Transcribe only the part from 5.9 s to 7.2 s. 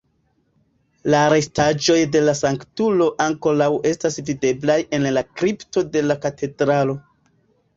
de la katedralo.